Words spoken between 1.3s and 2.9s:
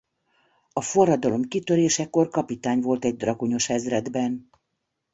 kitörésekor kapitány